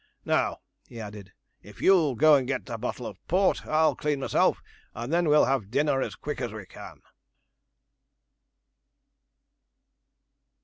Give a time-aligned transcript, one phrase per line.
[0.25, 0.57] Now,'
[0.87, 1.31] he added,
[1.61, 4.59] 'if you'll go and get the bottle of port, I'll clean myself,
[4.95, 7.03] and then we'll have dinner as quick as we can.'